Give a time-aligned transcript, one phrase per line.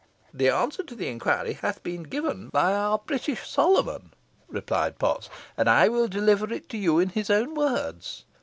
[0.33, 4.15] "The answer to the inquiry hath been given by our British Solomon,"
[4.47, 8.25] replied Potts, "and I will deliver it to you in his own words.